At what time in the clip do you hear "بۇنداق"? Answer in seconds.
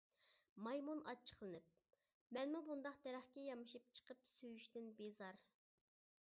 2.71-2.97